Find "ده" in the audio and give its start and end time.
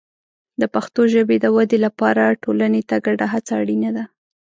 3.97-4.03